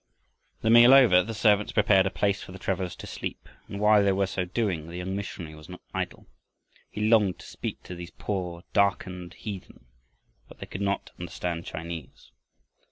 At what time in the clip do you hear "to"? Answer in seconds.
2.95-3.05, 7.37-7.45, 7.83-7.93